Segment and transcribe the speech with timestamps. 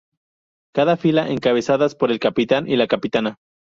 [0.73, 3.35] Cada fila encabezadas por el capitán y la capitana.